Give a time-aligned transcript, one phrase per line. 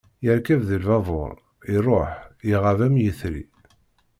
[0.25, 1.31] Yerkeb di lbabur,
[1.75, 2.11] iruḥ,
[2.51, 3.43] iɣab am yetri.